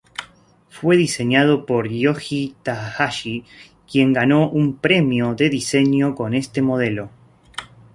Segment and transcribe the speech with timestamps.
[0.71, 3.45] Fue diseñado por Shoji Takahashi,
[3.87, 7.11] quien ganó un premio de diseño con este modelo.